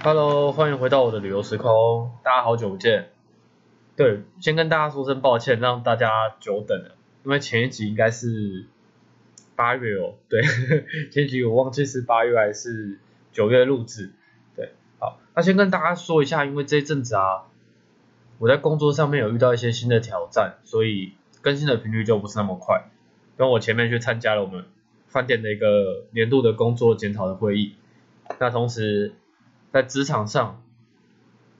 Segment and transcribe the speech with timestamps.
[0.00, 3.10] Hello，欢迎回到我的旅游时空，大家好久不见。
[3.96, 8.66] 对，先跟大家说声抱歉，让大家久等了，因为前一集应该是
[9.56, 10.40] 八月哦，对，
[11.10, 13.00] 前一集我忘记是八月还是
[13.32, 14.12] 九月录制。
[14.54, 17.46] 对，好，那先跟大家说一下，因为这一阵子啊，
[18.38, 22.88] 我在工作上面有遇到一些新的挑战，所以更新的频率就不是那么快。
[23.36, 24.64] 因为我前面去参加了我们
[25.08, 27.74] 饭店的一个年度的工作检讨的会议，
[28.38, 29.12] 那同时
[29.72, 30.62] 在职场上，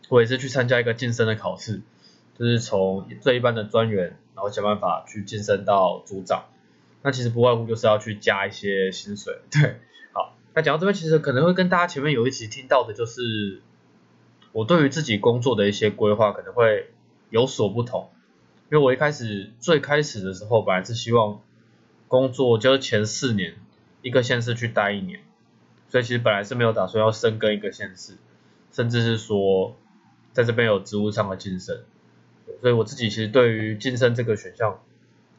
[0.08, 1.82] 我也是去参加一个晋升的考试，
[2.38, 6.44] 就是从最一般的专员，然后想办法去晋升到组长。
[7.02, 9.38] 那其实不外乎就是要去加一些薪水。
[9.52, 9.80] 对，
[10.12, 13.60] 好，那讲到这边，其实可能会跟大家前面有一集听到的，就是
[14.52, 16.90] 我对于自己工作的一些规划可能会
[17.30, 18.10] 有所不同。
[18.70, 21.40] 因为我一开始最开始的时候，本来是希望
[22.06, 23.54] 工作就是前四年
[24.02, 25.20] 一个县市去待一年。
[25.88, 28.14] 所以其实本来是没有打算要深耕一个县市，
[28.72, 29.74] 甚至是说
[30.32, 31.80] 在这边有职务上的晋升，
[32.60, 34.80] 所以我自己其实对于晋升这个选项，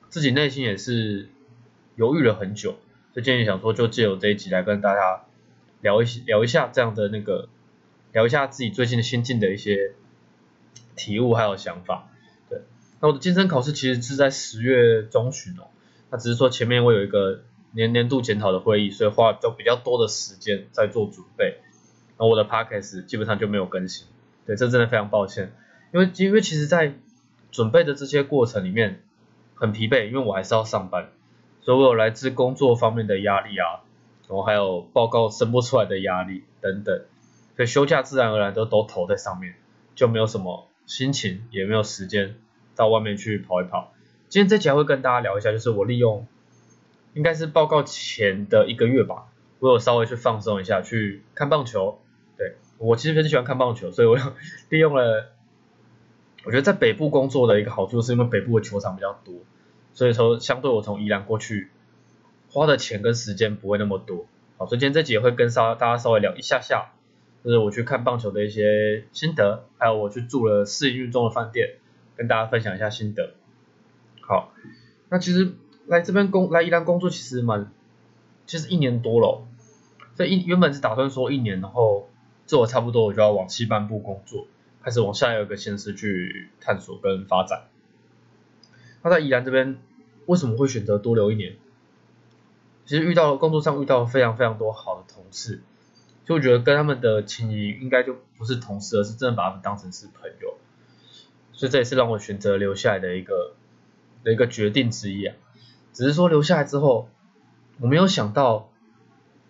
[0.10, 1.30] 自己内心也是
[1.96, 2.72] 犹豫了很久，
[3.14, 5.26] 所以今天想说就借由这一集来跟大家
[5.82, 7.48] 聊一聊一下这样的那个，
[8.12, 9.94] 聊一下自己最近新进的一些
[10.96, 12.10] 体悟还有想法。
[12.50, 12.64] 对，
[13.02, 15.68] 那我的晋升考试其实是在十月中旬哦，
[16.10, 17.44] 那只是说前面我有一个。
[17.72, 21.60] 年年度检讨的会议，所以花就比较多的时间在做准备，
[22.18, 24.08] 然后我的 podcast 基本上就没有更新，
[24.46, 25.54] 对，这真的非常抱歉，
[25.94, 26.94] 因为因为其实，在
[27.52, 29.04] 准备的这些过程里面
[29.54, 31.10] 很疲惫，因为我还是要上班，
[31.62, 33.86] 所以我有来自工作方面的压力啊，
[34.28, 37.02] 然后还有报告生不出来的压力等等，
[37.56, 39.56] 所以休假自然而然都都投在上面，
[39.96, 42.36] 就没有什么心情，也没有时间
[42.76, 43.94] 到外面去跑一跑。
[44.28, 46.28] 今天这集会跟大家聊一下，就是我利用。
[47.20, 49.28] 应该是报告前的一个月吧，
[49.60, 52.00] 我有稍微去放松一下，去看棒球。
[52.38, 54.18] 对我其实很喜欢看棒球，所以我
[54.72, 55.34] 利用了。
[56.46, 59.36] 我觉得在北部工作的一个好处，是因为北部的球场比较多，
[59.94, 61.70] 所以说相对我从宜兰过去
[62.50, 64.26] 花的钱跟时间不会那么多。
[64.58, 66.94] 好，所以今天这集也会跟稍大家稍微聊一下下，
[67.44, 71.72] 就是我去看棒球的一些心得，还有我去住了试运中的饭店，
[72.16, 73.34] 跟大家分享一下心得。
[74.22, 74.54] 好，
[75.10, 75.52] 那其实。
[75.90, 77.72] 来这边工来宜兰工作其实蛮，
[78.46, 79.44] 其实一年多了，
[80.16, 82.08] 所以一原本是打算说一年，然后
[82.46, 84.46] 做差不多我就要往西半部工作，
[84.84, 87.64] 开始往下一个县市去探索跟发展。
[89.02, 89.80] 那在宜兰这边
[90.28, 91.56] 为什么会选择多留一年？
[92.86, 95.62] 其实遇到工作上遇到非常非常多好的同事，
[96.24, 100.56] 就我觉得跟他们的情谊应该就不是同事，而是真的把他们当成是朋友，
[101.52, 103.56] 所以这也是让我选择留下来的一个
[104.24, 105.36] 的一个决定之一啊。
[105.94, 107.10] 只是说留下来之后，
[107.80, 108.70] 我没有想到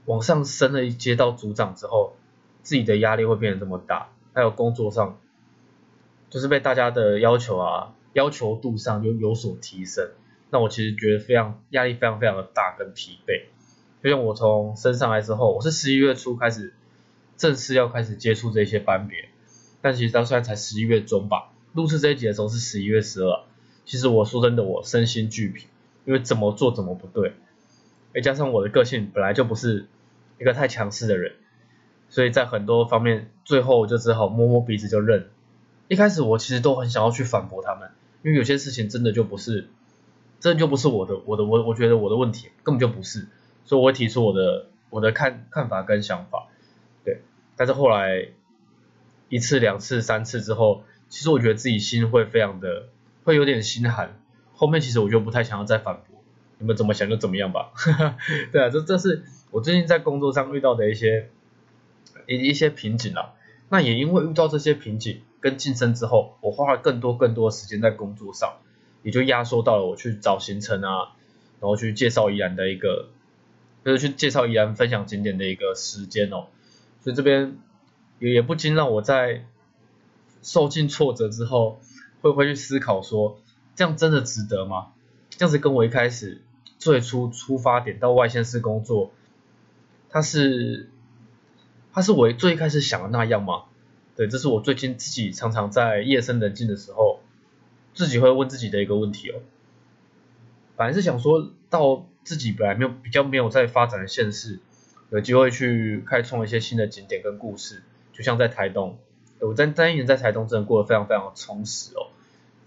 [0.06, 2.16] 往上升了一阶到组长之后，
[2.64, 5.20] 自己的压力会变得这么大，还有工作上，
[6.30, 10.10] 就是被大家的要求啊，要求度上就有所提升。
[10.52, 13.46] 那我其实觉得非常压力非常非常的大跟疲惫。
[14.02, 16.74] 就像我从升上来之后，我是十一月初开始
[17.38, 19.30] 正式要开始接触这些班别，
[19.82, 21.52] 但其实到现在才十一月中吧。
[21.74, 23.44] 录制这一集的时候是十一月十二，
[23.86, 25.68] 其实我说真的，我身心俱疲。
[26.10, 27.34] 因为怎么做怎么不对，
[28.16, 29.86] 再加上我的个性本来就不是
[30.40, 31.34] 一个太强势的人，
[32.10, 35.30] 所以在很多方面，最后就只好摸摸鼻子就认。
[35.88, 37.92] 一开始我其实都很想要去反驳他们，
[38.24, 39.68] 因为有些事情真的就不是，
[40.40, 43.28] 真的就不是我的，我的我我觉得我的问题根本就不是，
[43.64, 46.48] 所以我会提出我的我的看看法跟想法，
[47.06, 47.22] 对。
[47.56, 48.30] 但是后来
[49.30, 52.88] 一次两次三次之后，其实我觉得自己心会非常的
[53.24, 54.20] 会有点心寒。
[54.60, 56.22] 后面其实我就不太想要再反驳，
[56.58, 57.72] 你们怎么想就怎么样吧。
[58.52, 61.30] 对啊，这这是我最近在工作上遇到的一些
[62.28, 63.36] 一一些瓶颈啊。
[63.70, 68.58] 那也因为遇到这些瓶颈跟晋升之后，我花了更多更多的时间在工作上，
[69.02, 71.16] 也就压缩到了我去找行程啊，
[71.62, 73.08] 然后去介绍宜兰的一个，
[73.86, 76.48] 就是去介绍宜兰分享景点的一个时间哦。
[77.02, 77.58] 所以这边
[78.20, 79.46] 也也不禁让我在
[80.44, 81.80] 受尽挫折之后，
[82.20, 83.40] 会不会去思考说。
[83.80, 84.88] 这样真的值得吗？
[85.30, 86.42] 这样子跟我一开始
[86.80, 89.14] 最初出发点到外县市工作，
[90.10, 90.90] 它是
[91.94, 93.64] 它是我最一开始想的那样吗？
[94.18, 97.22] 对，这是我最近自己常常在夜深人静的时候，
[97.94, 99.40] 自己会问自己的一个问题哦。
[100.76, 104.60] 本来是想说到自己本来没有比较没有在发展的县市，
[105.10, 107.82] 有机会去开创一些新的景点跟故事，
[108.12, 108.98] 就像在台东，
[109.40, 112.12] 我在单一年在台东真的过得非常非常充实哦。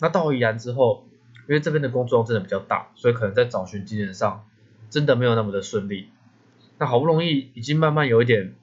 [0.02, 1.06] 那到宜兰之后，
[1.48, 4.44] 因为这边的工作量真的比较大，所以可能在找寻经验上
[4.90, 6.08] 真的没有那么的顺利。
[6.76, 8.56] 那好不容易已经慢慢有一点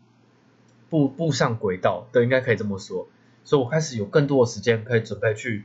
[0.90, 3.08] 步步上轨道，对，应该可以这么说。
[3.46, 5.64] 所以我开始有更多的时间可以准备去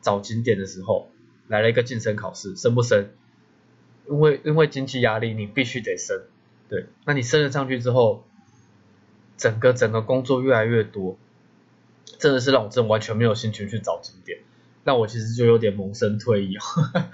[0.00, 1.10] 找景点的时候，
[1.46, 3.10] 来了一个晋升考试，升不升？
[4.08, 6.22] 因为因为经济压力，你必须得升，
[6.70, 8.24] 对，那你升了上去之后，
[9.36, 11.18] 整个整个工作越来越多，
[12.18, 14.38] 真的是让我真的完全没有心情去找景点，
[14.84, 16.56] 那我其实就有点萌生退役，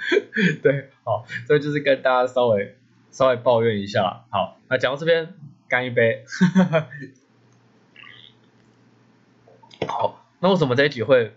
[0.63, 2.77] 对，好，所以就是跟大家稍微
[3.11, 5.35] 稍微抱怨一下，好，那讲到这边，
[5.69, 6.25] 干一杯，
[9.87, 11.35] 好，那为什么这一集会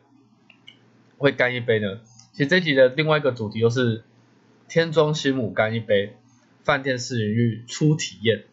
[1.18, 2.00] 会干一杯呢？
[2.32, 4.04] 其实这集的另外一个主题就是。
[4.74, 6.16] 天庄新母干一杯，
[6.64, 8.46] 饭店试营运初体验。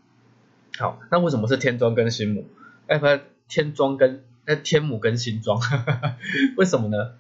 [0.77, 2.45] 好，那为什么是天庄跟新母？
[2.89, 5.61] 哎，不是天庄跟哎天母跟新庄？
[6.59, 7.15] 为什么呢？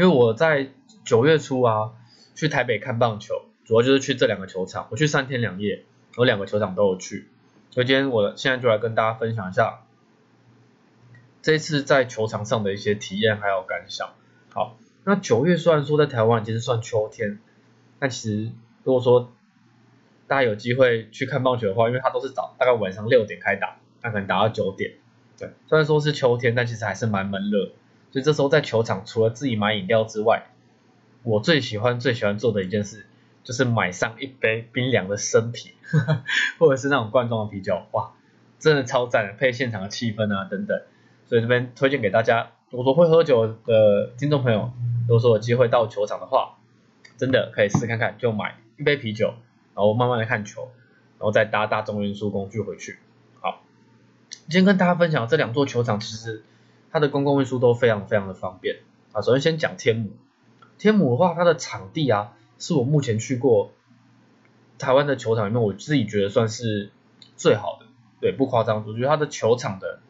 [0.00, 0.70] 因为我在
[1.04, 1.92] 九月初啊，
[2.34, 3.34] 去台北看棒球，
[3.66, 4.88] 主要就是去这两个球场。
[4.90, 5.84] 我去三天两夜，
[6.16, 7.28] 我两个球场都有去。
[7.68, 9.82] 所以今天我现在就来跟大家分享一下
[11.42, 14.14] 这次在球场上的一些体验还有感想。
[14.54, 17.38] 好，那九月虽然说在台湾已经算秋天。
[17.98, 18.52] 但其实
[18.84, 19.30] 如果说
[20.26, 24.92] 大家有机会去看棒球的话，因为它都是早大概晚上六点开打，那可能打到九点。
[25.38, 27.72] 对，虽然说是秋天，但其实还是蛮闷热。
[28.10, 30.50] 所以这时候在球场，除了自己买饮料之外，
[31.22, 33.06] 我最喜欢最喜欢做的一件事，
[33.44, 35.72] 就是买上一杯冰凉的生啤，
[36.58, 38.12] 或者是那种罐装的啤酒，哇，
[38.58, 40.82] 真的超赞，配现场的气氛啊等等。
[41.26, 44.72] 所以这边推荐给大家，如果说会喝酒的听众朋友，
[45.06, 46.56] 如果说有机会到球场的话。
[47.16, 49.34] 真的可以试看看，就买一杯啤酒，
[49.74, 50.70] 然后慢慢的看球，
[51.18, 52.98] 然后再搭大众运输工具回去。
[53.42, 53.60] 好，
[54.30, 56.42] 今天跟大家分享这两座球场，其实
[56.90, 58.78] 它的公共运输都非常非常的方便
[59.12, 59.22] 啊。
[59.22, 60.10] 首先先讲天母，
[60.78, 63.72] 天母的话，它的场地啊，是我目前去过
[64.78, 66.90] 台湾的球场里面，我自己觉得算是
[67.36, 67.86] 最好的，
[68.20, 70.00] 对，不夸张，我觉得它的球场的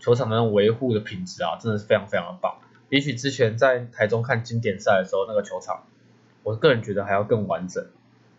[0.00, 2.58] 球场的那种维护的品质啊，真的是非常非常的棒。
[2.88, 5.84] 比起之前在台中看经典赛的时候，那个球场。
[6.42, 7.86] 我个人觉得还要更完整，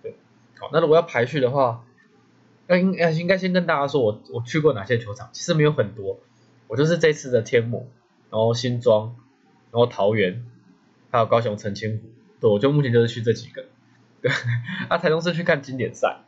[0.03, 0.13] 对，
[0.59, 1.83] 好，那如果要排序的话，
[2.67, 6.19] 那应该应该先跟大家说，我我去过哪些球场，其实没有很多，
[6.67, 7.89] 我就是这次的天母，
[8.29, 9.15] 然后新庄，
[9.71, 10.45] 然后桃园，
[11.11, 12.03] 还有高雄澄清湖，
[12.39, 13.65] 对，我就目前就是去这几个，
[14.21, 14.31] 对，
[14.89, 16.19] 啊，台中是去看经典赛，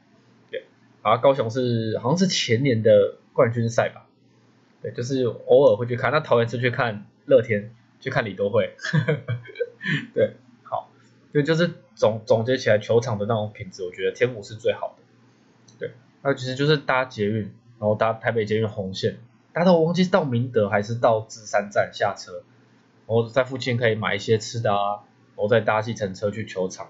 [0.51, 0.65] 对，
[1.01, 4.07] 啊，高雄是好像是前年的冠军赛吧，
[4.81, 8.75] 对，就是偶尔会去看，那桃园是去看乐天，去看李多惠，
[10.13, 10.35] 对。
[11.33, 15.03] 所以就是总总结起来，球场的那种品质，我觉得天母是最好的。
[15.77, 15.91] 对，
[16.23, 17.41] 那其实就是搭捷运，
[17.77, 19.19] 然后搭台北捷运红线，
[19.57, 22.43] 搭到我忘记到明德还是到芝山站下车，
[23.07, 24.99] 我在附近可以买一些吃的啊，
[25.33, 26.89] 我再搭计程车去球场，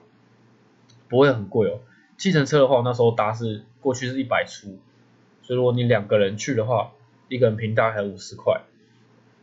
[1.07, 1.79] 不会很贵哦。
[2.17, 4.79] 计程车的话，那时候搭是过去是一百出，
[5.43, 6.91] 所以如果你两个人去的话，
[7.29, 8.59] 一个人平大概五十块。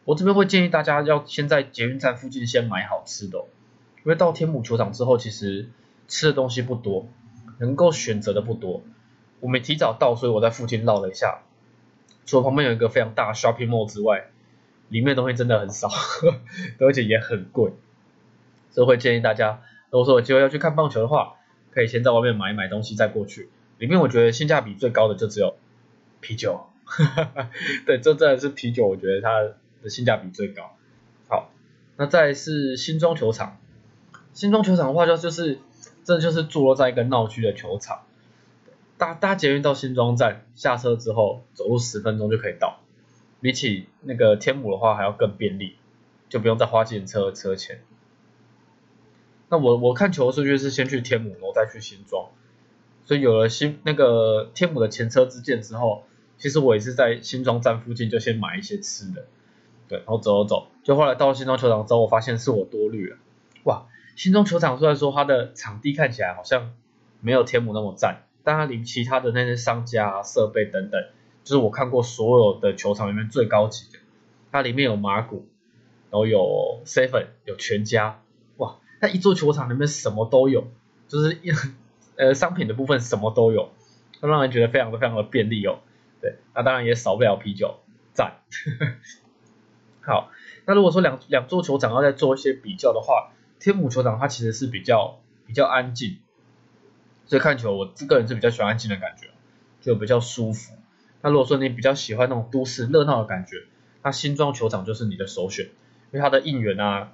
[0.05, 3.39] 我这边会建议大家要先在捷运站附近先买好吃的。
[3.39, 5.71] 因为到天母球场之后，其实
[6.09, 7.07] 吃的东西不多，
[7.57, 8.83] 能够选择的不多。
[9.41, 11.41] 我没提早到，所以我在附近绕了一下。
[12.27, 14.27] 除了旁边有一个非常大的 shopping mall 之外，
[14.89, 15.89] 里面东西真的很少，
[16.81, 17.73] 而且也很贵。
[18.71, 21.35] 所以会建议大家，如果说有机会要去看棒球的话，
[21.71, 23.49] 可以先在外面买一买东西再过去。
[23.79, 25.57] 里面我觉得性价比最高的就只有
[26.21, 26.67] 啤酒，
[27.87, 29.41] 对，这真的是啤酒，我觉得它
[29.83, 30.77] 的性价比最高。
[31.29, 31.51] 好，
[31.97, 33.59] 那再是新庄球场。
[34.33, 35.59] 新庄球场的话，就就是，
[36.03, 38.03] 这就是坐落在一个闹区的球场，
[38.97, 42.81] 搭搭捷运到新庄站，下车之后走路十分钟就可以到，
[43.41, 45.77] 比起那个天母的话还要更便利，
[46.29, 47.83] 就不用再花计车车钱。
[49.49, 52.29] 那我我看球的时候就是先去天母，然后再去新庄，
[53.05, 56.05] 所以有了新那个天母的前车之鉴之后，
[56.39, 59.27] 其实我也是在新庄站附近就先买一些吃的，
[59.89, 63.17] 对，然后走走走，就后来到新庄球场之后，我发现是我多虑了，
[63.65, 63.87] 哇！
[64.17, 66.73] 新庄球场虽然说它的场地看起来好像
[67.21, 71.03] 没有天母那么赞，但它离其他的那些商家、啊设备等等，
[71.43, 73.99] 就是我看过所有的球场里面最高级的。
[74.53, 75.49] 它里面有马古，
[76.11, 78.23] 然后有 seven，有全家，
[78.59, 78.77] 哇！
[79.01, 80.69] 它一座球场里面什么都有，
[81.09, 81.51] 就是一
[82.17, 83.73] 呃商品的部分什么都有，
[84.21, 85.81] 让人觉得非常的非常的便利哦。
[86.21, 87.81] 对，那当然也少不了啤酒，
[88.13, 88.43] 赞。
[90.07, 90.31] 好，
[90.67, 96.19] 那如果说两两座球场要再做一些比较的话，天母球场它其实是比较比较安静，
[97.27, 99.29] 所以看球我个人是比较喜欢安静的感觉，
[99.81, 100.75] 就比较舒服。
[101.23, 103.63] 那如果说你比较喜欢那种都市热闹的感觉，
[104.03, 105.71] 那新庄球场就是你的首选，因
[106.13, 107.13] 为它的应援啊，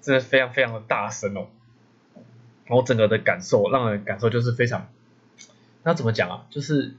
[0.00, 1.48] 真的非常非常的大声哦，
[2.66, 4.88] 然后整个的感受让人感受就是非常，
[5.82, 6.46] 那怎么讲啊？
[6.50, 6.94] 就是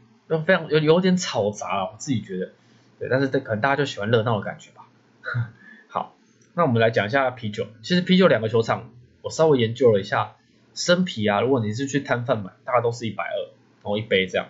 [0.45, 2.51] 非常有有点吵杂啊，我自己觉得，
[2.99, 4.85] 对，但是这可能大家就喜欢热闹的感觉吧。
[5.87, 6.15] 好，
[6.53, 7.67] 那我们来讲一下啤酒。
[7.81, 10.35] 其实啤酒两个球场，我稍微研究了一下，
[10.79, 13.35] 生啤啊，如果你是去摊贩买，大概都是一百二，
[13.81, 14.47] 然后一杯这样。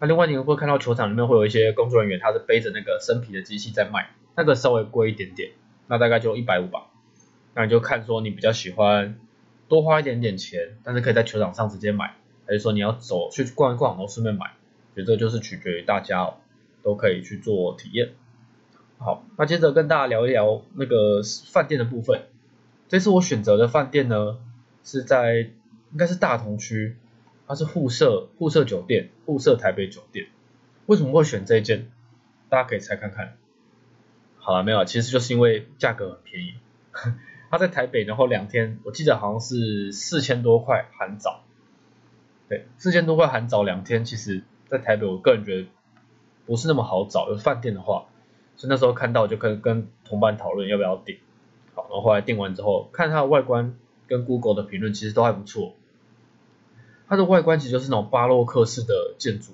[0.00, 5.52] 那另外你会看到球场里面会有一些工作人员，他是背着那个生啤的机器在卖，那个稍微贵一点点，
[5.86, 6.88] 那大概就一百五吧。
[7.54, 9.16] 那你就看说你比较喜欢
[9.68, 12.16] 多花一点点钱，但是可以在球场上直接买，
[12.48, 14.54] 还是说你要走去逛一逛，然后顺便买，
[14.94, 16.34] 所以这就是取决于大家，
[16.82, 18.10] 都可以去做体验。
[18.98, 22.22] 好，那接着跟大家聊一聊那个饭店的部分。
[22.88, 24.38] 这次我选择的饭店呢，
[24.84, 25.50] 是在
[25.90, 26.96] 应该是大同区，
[27.48, 30.28] 它是互设互设酒店，互设台北酒店。
[30.86, 31.90] 为什么会选这一间？
[32.48, 33.36] 大家可以猜看看。
[34.36, 36.54] 好了，没有，其实就是因为价格很便宜。
[37.50, 41.44] 他在台北，然后两天，我记得好像是四千多块含早，
[42.48, 45.68] 对，四千多块含早两天，其实在台北，我个人觉得
[46.46, 47.28] 不是那么好找。
[47.30, 48.06] 有饭店的话，
[48.56, 51.16] 所以那时候看到就跟跟同伴讨论要不要订，
[51.74, 53.76] 好，然后后来订完之后，看它的外观
[54.06, 55.74] 跟 Google 的评论其实都还不错。
[57.08, 59.52] 它的外观其实就是那种巴洛克式的建筑，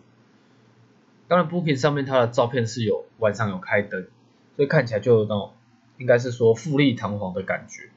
[1.29, 4.09] 当然 Booking 上面它的照片是有晚上有开灯，
[4.57, 5.53] 所以看起来就有那种。
[5.99, 7.91] 应该是说富丽堂皇的感觉，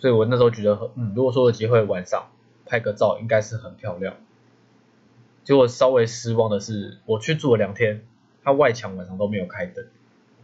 [0.00, 2.32] 所以我那时候觉得，嗯，如果说有机会晚上
[2.66, 4.16] 拍个照，应该是很漂亮。
[5.44, 8.04] 结果稍微失望的是，我去住了两天，
[8.42, 9.86] 它外墙晚上都没有开灯，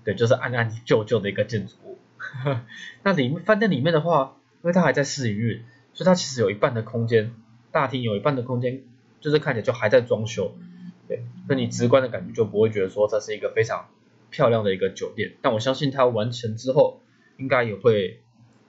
[0.05, 1.99] 对，就是暗暗旧旧的一个建筑物。
[3.03, 7.33] 那里面饭店里面的话，因为它还在试营运，所以它其实有一半的空间，
[7.71, 8.83] 大厅有一半的空间，
[9.21, 10.57] 就是看起来就还在装修，
[11.07, 13.87] 对，那你直观的感觉就不会觉得说这是一个非常。
[14.31, 16.99] 漂亮的一个酒店，但我相信它完成之后，
[17.37, 18.19] 应该也会，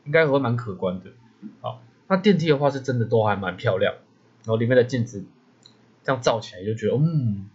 [0.03, 1.09] 应该也会蛮可观的。
[1.59, 3.95] 好，那电梯的话是真的都还蛮漂亮，
[4.43, 5.25] 然后里面的镜子
[6.03, 7.49] 这样照起来就觉得，嗯，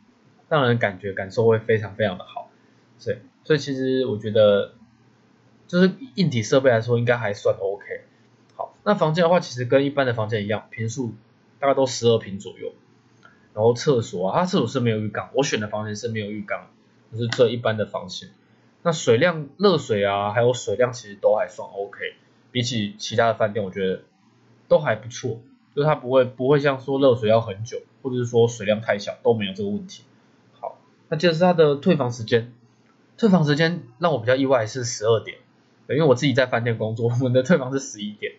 [0.48, 2.50] 让人感觉感受会非常非常的好。
[2.98, 4.74] 所以，所以其实我觉得，
[5.68, 7.99] 就是硬体设备来说，应该还算 OK。
[8.84, 11.14] 那房间的话，其实跟一般的房间一样，平数
[11.58, 12.72] 大概都十二平左右。
[13.54, 16.68] 然后厕所啊，它厕所是没有浴缸，我选的房间是没有浴缸。
[17.12, 18.28] 就是这一般的房型，
[18.84, 21.98] 那水量、热水啊，还有水量其实都还算 OK，
[22.52, 24.04] 比起其他的饭店，我觉得
[24.68, 25.40] 都还不错，
[25.74, 30.04] 就是它不会不会像说热水要很久，或者是说水量太小都没有这个问题。
[30.60, 32.52] 好，那接着是它的退房时间，
[33.18, 35.38] 退房时间让我比较意外是十二点，
[35.88, 38.34] 因为我自己在饭店工作，我们的退房是十一点，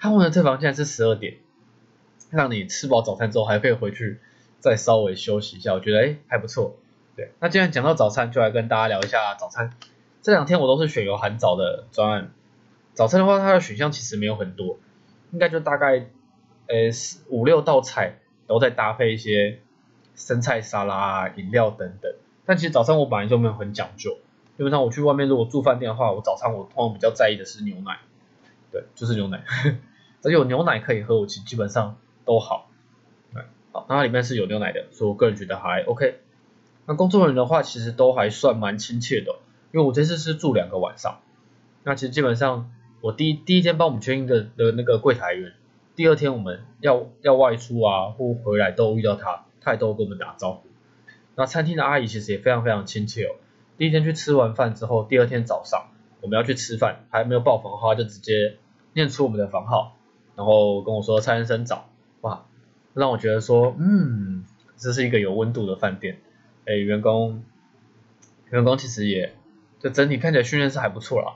[0.00, 1.36] 他们的退房竟然是十二点，
[2.30, 4.18] 让你吃饱早餐之后还可以回去
[4.58, 6.76] 再稍微休息一下，我觉得哎还不错。
[7.16, 9.74] 对，那既然讲到早餐，就来跟大家聊一下早餐。
[10.22, 12.32] 这两天我都是选有含早的专案。
[12.94, 14.78] 早餐的话，它的选项其实没有很多，
[15.32, 16.06] 应该就大概
[16.66, 16.76] 呃
[17.28, 19.60] 五六道菜，然后再搭配一些
[20.14, 22.14] 生菜沙拉、饮料等等。
[22.46, 24.18] 但其实早餐我本来就没有很讲究，
[24.56, 27.98] 基本上我去外面如果住饭店的话，我早餐我通常比较在意的是牛奶，
[28.72, 29.44] 对，就是牛奶，
[30.22, 32.70] 只有牛奶可以喝，我其实基本上都好。
[33.32, 36.20] 对，好，那它里面是有牛奶的，所以我个人觉得还 OK。
[36.86, 39.36] 那工作人员的话，其实都还算蛮亲切的，
[39.72, 41.20] 因为我这次是住两个晚上。
[41.84, 45.54] 那其实基本上，我第一第一天帮我们确认的的那个柜台员，
[45.96, 50.68] 第二天我们要要外出啊或回来都遇到他，他也都跟我们打招呼。
[51.36, 53.36] 那餐厅的阿姨其实也非常非常亲切哦。
[53.78, 55.88] 第一天去吃完饭之后，第二天早上
[56.20, 58.58] 我们要去吃饭，还没有报房号，就直接
[58.92, 59.96] 念出我们的房号，
[60.40, 61.90] 然后跟我说蔡先生早，
[62.22, 62.46] 哇，
[62.94, 64.46] 让我觉得说，嗯，
[64.78, 66.18] 这是一个有温度的饭店。
[66.64, 67.44] 哎，员工，
[68.48, 69.34] 员工其实也，
[69.80, 71.34] 就整体看起来训练是还不错啦。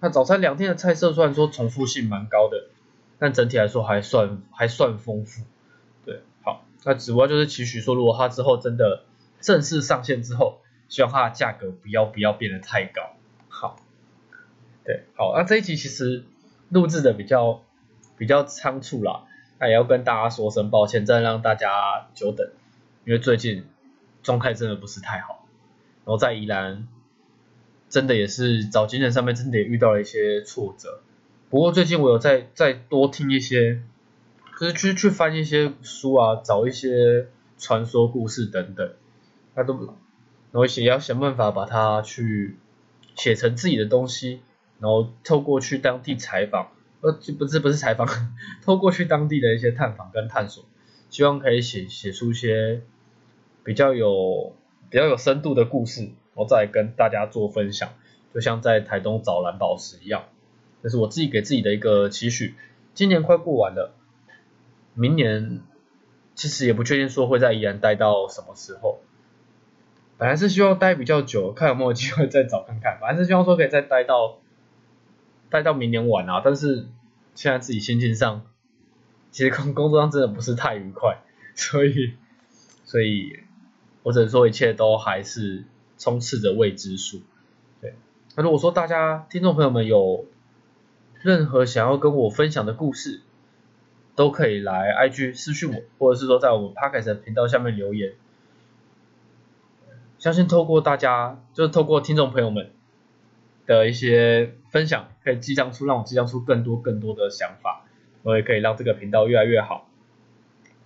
[0.00, 2.66] 那早餐两天的菜色虽然说重复性蛮高的，
[3.18, 5.44] 但整体来说还算还算丰富。
[6.04, 9.04] 对，好，那只不过就是期许说，如果它之后真的
[9.40, 10.58] 正式上线之后，
[10.90, 13.16] 希望它的价格不要不要变得太高。
[13.48, 13.76] 好，
[14.84, 16.24] 对，好，那这一集其实
[16.68, 17.62] 录制的比较
[18.18, 19.24] 比较仓促啦，
[19.58, 22.50] 那也要跟大家说声抱歉，真的让大家久等，
[23.04, 23.64] 因为最近。
[24.20, 25.46] 状态真的不是太好，
[26.04, 26.86] 然后在宜兰，
[27.88, 31.00] 真的也是找精神上面真的也遇到了一些挫折。
[31.48, 33.80] 不过最近我有再再多听一些，
[34.60, 38.92] 就是去去翻一些书啊，找一些传说故事等等，
[39.54, 42.56] 那都，然后也要想办法把它去
[43.14, 44.42] 写成自己的东西，
[44.80, 48.06] 然后透过去当地采访，呃，不是不是采访，
[48.64, 50.64] 透过去当地的一些探访跟探索，
[51.10, 52.82] 希望可以写写出一些。
[53.64, 54.54] 比较有
[54.88, 57.90] 比较有深度的故事，我再跟大家做分享，
[58.32, 60.24] 就像在台东找蓝宝石一样，
[60.82, 62.54] 这是我自己给自己的一个期许。
[62.94, 63.92] 今年快过完了，
[64.94, 65.60] 明年
[66.34, 69.00] 其实也不确定说会在宜兰待到什么时候，
[70.16, 72.96] 本来是希望待比较久，看有没有机会再找看看。
[73.02, 74.38] 本来是希望说可以再待到
[75.50, 76.86] 待到明年晚啊，但是
[77.34, 78.46] 现在自己心情上，
[79.30, 81.18] 其实工工作上真的不是太愉快，
[81.54, 82.14] 所以
[82.84, 83.40] 所以
[84.02, 85.64] 我只能说一切都还是
[85.98, 87.22] 充斥着未知数。
[87.80, 87.94] 对，
[88.36, 90.26] 那如果说大家听众朋友们有
[91.22, 93.20] 任何想要跟我分享的故事，
[94.14, 98.14] 都可以来 IG 私讯我，或者是说在我们 Podcast 频道下面留言。
[100.18, 102.72] 相信透过大家，就是透过听众朋友们
[103.66, 107.84] 的一些分享，可以激将出让我激将出更多更多的想法，
[108.22, 109.88] 我也可以让这个频道越来越好。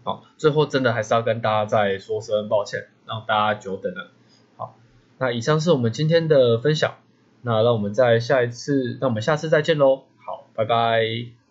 [0.04, 4.10] 好，最后真的还是要跟大家再说声抱歉，让大家久等了。
[4.56, 4.76] 好，
[5.18, 6.96] 那以上是我们今天的分享，
[7.42, 10.04] 那让我们在下一次，那我们下次再见喽。
[10.18, 11.41] 好，拜拜。